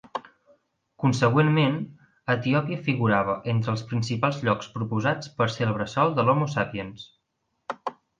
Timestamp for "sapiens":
6.55-7.05